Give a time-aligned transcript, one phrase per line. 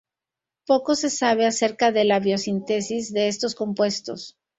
[0.65, 4.35] Poco se sabe acerca de la biosíntesis de estos compuestos.